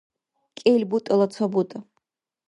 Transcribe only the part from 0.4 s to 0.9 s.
кӀел